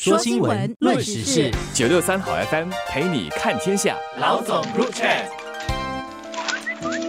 [0.00, 3.96] 说新闻，论时事，九六三好 FM 陪你看天下。
[4.20, 5.24] 老总入 chat。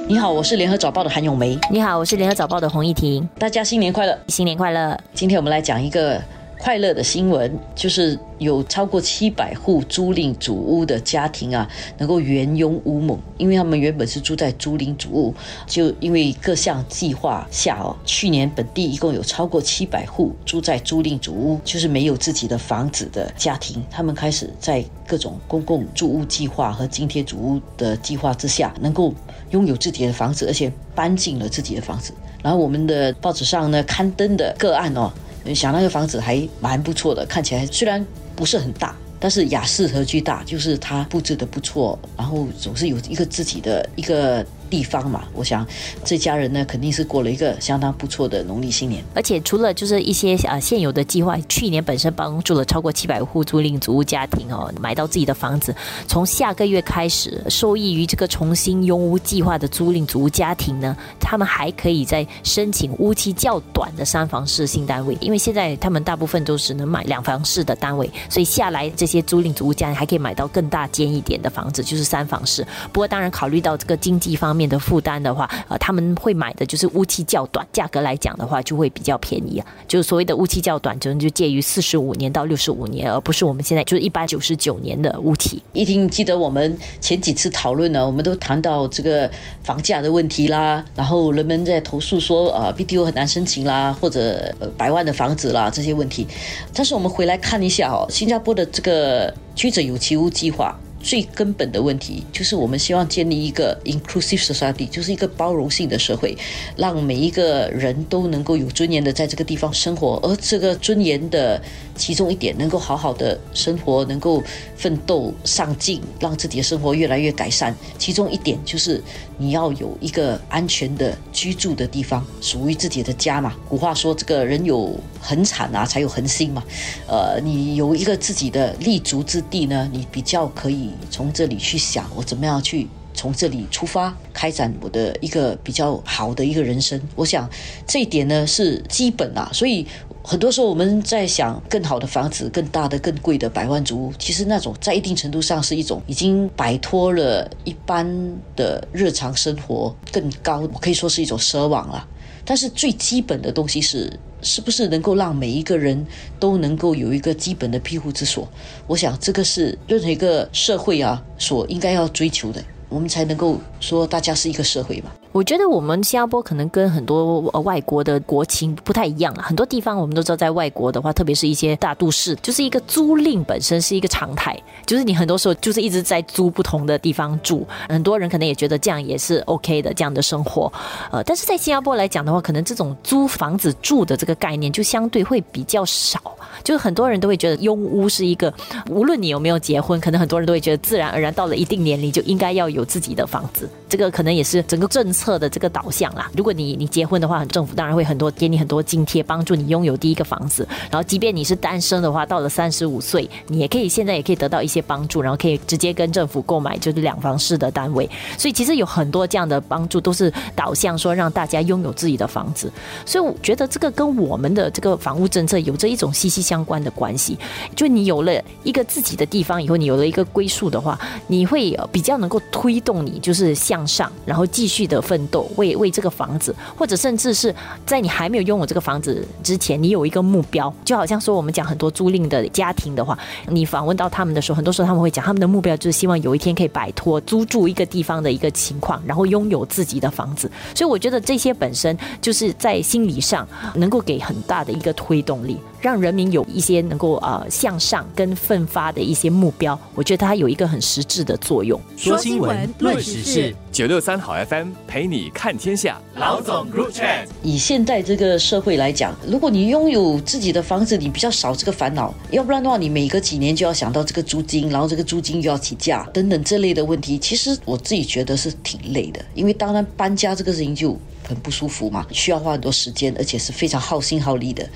[0.08, 1.55] 你好，我是联合早报的韩咏梅。
[1.70, 3.29] 你好，我是联合早报的洪一婷。
[3.38, 4.20] 大家新年快乐！
[4.28, 4.99] 新年快乐！
[5.13, 6.20] 今天我们来讲一个。
[6.60, 11.66] 快乐的新闻就是有超过七百户租赁主屋的家庭啊，
[11.98, 15.34] 能够原拥屋猛，因为他们原本是住在租赁主屋，
[15.66, 29.14] 就因为各项计划下哦，去年本地一共有超过七百户住在租赁主屋，就是没有自己的房子的家庭，他们开始在各种公共住屋计划和津贴主屋的计划之下，能够
[29.52, 32.14] 拥有自己的房子，而且搬进了自己的房子。
[32.44, 35.09] 然后我们的报纸上呢刊登的个案哦。
[35.53, 44.45] 想那个房子还蛮不错的，看起来虽然不是很大，但是雅士和巨大，就是它布置的不错，然后总是有一个自己的一个。
[44.69, 45.66] 地方嘛，我想
[46.05, 49.03] 这家人呢肯定是过了一个相当不错的农历新年。
[49.16, 55.75] 而且除了就是一些啊现有的计划，去年本身帮助了超过七百户租赁租屋家庭哦买到自己的房子。
[56.08, 65.17] 从下个月开始，受益于这个重新拥屋计划的租赁租屋家庭呢，他们还可以在申请屋期较短的三房式新单位。
[65.19, 72.66] 因为现在他们大部分都只能买两房式的单位，所以下来这些租赁租屋家庭还可以买到更大间一点的房子，就是三房式。
[72.94, 74.58] 不过当然考虑到这个经济方面。
[74.59, 79.66] 面的负担的话，呃，他们会买的就是屋期较短，价格来讲的话就会比较便宜啊。
[79.88, 85.63] 就是所谓的屋期较短，就就介于四十五年到六十五年，而不是我们现在就是一百九十九年的屋期。
[85.71, 89.31] 一定记得我们前几次讨论呢，我们都谈到这个
[89.63, 96.27] 房价的问题啦，然后人们在投诉说啊，BTO 很难申请啦，或者呃百万的房子啦这些问题。
[96.73, 100.77] 但是我们回来看一下哦，新加坡的这个居者有其屋计划。
[101.02, 106.38] 最根本的问题就是，我们希望建立一个 inclusive society，就是一个包容性的社会，
[106.75, 110.19] 让每一个人都能够有尊严的在这个地方生活。
[110.22, 111.61] 而这个尊严的
[111.95, 114.44] 其中一点，能够好好的生活，能够
[114.75, 117.73] 奋斗上进，让自己的生活越来越改善。
[117.97, 119.02] 其中一点就是
[119.38, 123.56] 你要有一个安全的居住的地方，属于自己的家嘛。
[123.69, 126.62] 古话说，这个人有恒产啊，才有恒心嘛。
[127.07, 130.88] 呃，你有一个自己的立足之地呢，你比较可以。
[131.09, 137.01] 从这里去想，我怎么样去从这里出发，开展我的一个比较好的一个人生。
[137.16, 137.50] 我想
[137.85, 139.85] 这一点呢是基本啊，所以
[140.29, 148.07] 很多时候我们在想更好的房子、更大的、更贵的百万屋，其实那种在一定程度上是一种已经摆脱了一般
[148.56, 152.07] 的日常生活更高，可以说是一种奢望了。
[152.45, 156.06] 但是最基本的东西是，是不是能够让每一个人
[156.40, 158.47] 都能够有一个基本的庇护之所？
[158.85, 165.09] 我想这个是任何一个社会啊所应该要追求的，我们才能够说大家是一个社会嘛。
[165.31, 169.44] 我觉得我们新加坡可能跟很多呃外国的国情不太一样啊。
[169.44, 177.66] 很多地方我们都知道，在外国的话，特别是一些大都市，就是一个租赁本身是一个常态，就是你很多时候就是一直在租不同的地方住。
[177.88, 180.72] 很多人可能也觉得这样也是 OK 的这样的生活。
[181.12, 186.19] 呃，但是在新加坡来讲的话，可能这种租房子住的这个概念就相对会比较少。
[186.63, 188.51] 就是很多人都会觉得拥屋是一个，
[188.90, 193.69] 无论你有没有结婚，可能很多人都会觉得自然而然到了一定年龄就应该要有自己的房子。
[193.89, 196.29] 这个可能也是整个政策的这个导向啦。
[196.38, 200.66] 如果你你结婚的话，政府当然会很多给你很多津贴，帮助你拥有第一个房子。
[200.91, 208.07] 然后，即便你是单身的话，到了三十五岁，你也可以现在也可以得到一些帮助，然后可以直接跟政府购买就是两房式的单位。
[208.38, 212.72] 所以其实有很多这样的帮助，都是导向说让大家拥有自己的房子。
[213.07, 217.35] 所以我觉得这个跟我们的这个房屋政策有着一种息息相关的关系。
[217.75, 218.31] 就你有了
[218.63, 223.78] 一个自己的地方以后，你有了一个归宿的话，你会比较能够推动你就是向。
[223.79, 227.53] 向上，然后继续的奋斗，为为这个房子，或者甚至是
[227.85, 230.73] 在你还没有拥有这个房子之前，你有一个目标。
[230.84, 233.17] 就好像说，我们讲很多租赁的家庭的话，
[233.47, 240.51] 你访问到他们的时候，很多时候他们会讲，他们的目标就是希望有一天可以摆脱租住一个地方的一个情况，然后拥有自己的房子。
[240.75, 245.57] 所以我觉得这些本身就是在心理上能够给很大的一个推动力。
[245.81, 251.79] 让人民有一些能够呃向上跟奋发的一些目标，我觉得它有一个很实质的作用。
[251.96, 255.99] 说新闻，论时事，九六三好 FM 陪你看天下。
[256.16, 257.26] 老总入 chat。
[257.42, 267.18] 以现在这个社会来讲，如果你拥有自己的房子，你比较少这个烦恼；要不然的话，你每隔几年就要想到这个租金，然后这个租金又要起价等等这类的问题。
[267.18, 274.68] 其实我自己觉得是挺累的，因为当然搬家这个事情就很不舒服嘛，需要花很多时间，而且是非常耗心耗力的。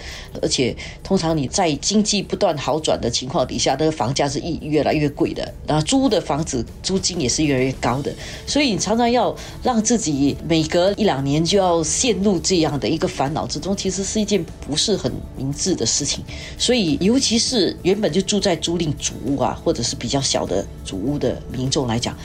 [0.41, 8.13] 而且通常你在经济不断好转的情况底下，那个房价是越越来越贵的，然后租的房子租金也是越来越高的，
[8.45, 16.23] 所以你常常要让自己每隔一两年就要陷入这样的一个烦恼之中，其实是一件不是很明智的事情。
[16.57, 22.15] 所以，尤其是原本就住在租赁主屋啊，或者是比较小的主屋的民众来讲。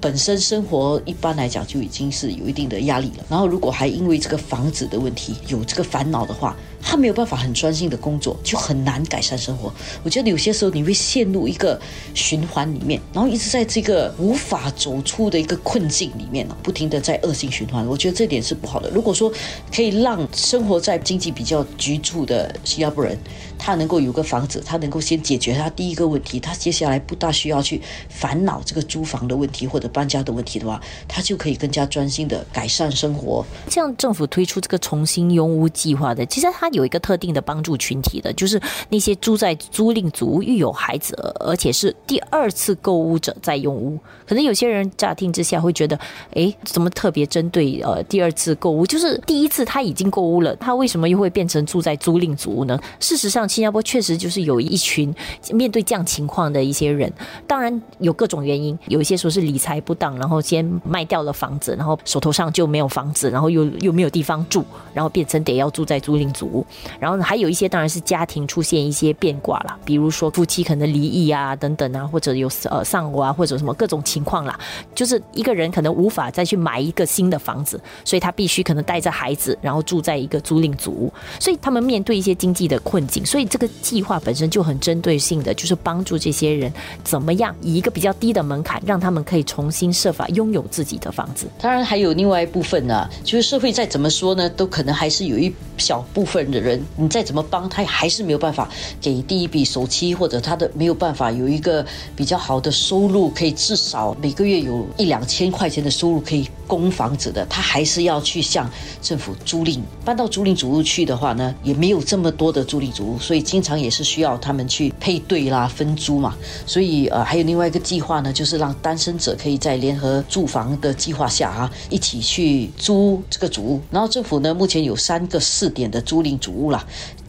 [0.00, 6.54] 本身生活一般来讲就已经是有一定的压力了，然后如果还因为这个房子的问题有这个烦恼的话，
[6.88, 9.72] 他没有办法很专心的工作，就很难改善生活。
[10.04, 11.78] 我觉得有些时候你会陷入一个
[12.14, 17.84] 循环里面，然后一直在这个无法走出的一个困境里面不停的在恶性循环。
[17.84, 18.88] 我觉得这点是不好的。
[18.90, 19.32] 如果说
[19.74, 23.18] 可以让生活在经济比较局促的新加坡人，
[23.58, 33.44] 他能够有个房子，他能够先解决他第一个问题，他接下来不大需要去烦恼这个租房的问题或者搬家的问题的话，他就可以更加专心的改善生活。
[33.68, 43.98] 像政府推出这个重新拥屋计划的，其实它有一个特定的帮助群体的，就是那些住在租赁组屋、育有孩子，而且是第二次购屋者在用屋。
[44.26, 45.98] 可能有些人乍听之下会觉得，
[46.34, 48.86] 哎，怎么特别针对呃第二次购屋？
[48.86, 52.78] 就是第一次他已经购屋了，他为什么又会变成住在租赁组屋呢？
[53.00, 55.14] 事实上，新加坡确实就是有一群
[55.52, 57.12] 面对这样情况的一些人，
[57.46, 66.55] 当然有各种原因，有一些说是理财不当，然后先卖掉了房子，然后手头上就没有房子，然后又又没有地方住，然后变成得要住在租赁组
[67.00, 74.58] 然后还有一些当然是家庭出现一些变卦了，比如说夫妻可能离异啊等等啊，或者有呃丧偶啊，或者什么各种情况啦，
[74.94, 83.66] 就是一个人可能无法再去买一个新的房子，所以他必须可能带着孩子，然后住在一个租赁组屋，所以他们面对一些经济的困境，所以这个。
[83.82, 86.72] 计划本身就很针对性的，就是帮助这些人
[87.04, 91.46] 怎么样以一个比较低的门槛，让他们可以重新设法拥有自己的房子。
[91.60, 98.68] 当然还有另外一部分呢，就是社会再怎么说呢，都可能还是有一小部分的人，你再怎么帮他，还是没有办法
[99.00, 101.84] 给第一笔首期，或者他的没有办法有一个
[102.14, 108.70] 比较好的收入，可以至少每个月有一两千块钱的收入可以供房子的，他还是要去向
[109.00, 109.80] 政府租赁。
[110.04, 123.80] 搬到租赁主屋去的话呢，也没有这么多的租赁主屋，所以经常也是需要他们去配对啦、分租嘛，所以呃，还有另外一个计划呢，就是让单身者可以在联合住房的计划下啊，一起去租这个主屋。
[123.90, 126.86] 然后政府呢，目前有三个试点的租赁主屋啦。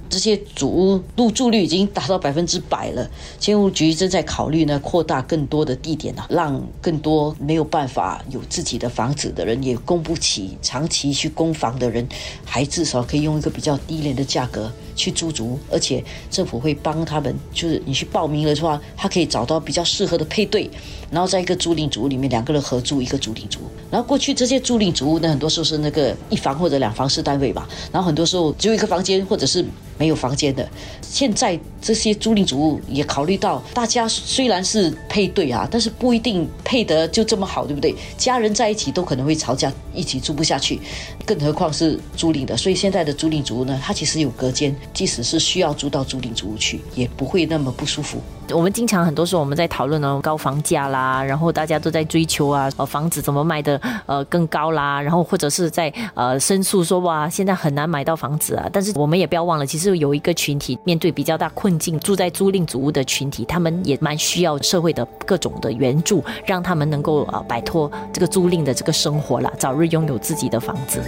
[0.10, 12.08] 这些主屋入住率已经达到百分之百了，建屋局正在考虑呢，扩大更多的地点啊，让更多没有办法有自己的房子的人，也供不起长期去供房的人，
[12.46, 20.70] 还至少可以用一个比较低廉的价格去租足，而且政府会帮他们，就是你去报名了的话，他可以找到比较适合的配对，
[21.10, 29.64] 然后在一个租赁主屋里面两个人合租一个租赁主屋，然后过去这些租赁主屋呢，很多时候是那个一房或者两房式单位吧，然后很多时候只有一个房间或者是。
[30.00, 30.70] 没有房间的，
[31.02, 37.96] 现在这些租赁主屋也考虑到，大家虽然是配对啊，但是不一定配得就这么好，对不对？
[38.16, 40.80] 家人在一起都可能会吵架，一起住不下去，
[41.26, 42.56] 更何况是租赁的。
[42.56, 48.22] 所以现在的租赁主屋呢，它其实有隔间，即使是需要租到租赁主屋去，也不会那么不舒服。
[48.52, 71.02] 我们经常很多时候我们在讨论呢高房价啦，然后大家都在追求啊，呃房子怎么卖的呃更高啦，然后或者是在呃申诉说哇现在很难买到房子啊，但是我们也不要忘了，其实有一个群体面对比较大困境，住在租赁组屋的群体，他们也蛮需要社会的各种的援助，让他们能够啊摆脱这个租赁的这个生活啦，早日拥有自己的房子。